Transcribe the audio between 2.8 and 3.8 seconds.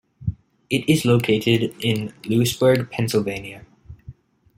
Pennsylvania.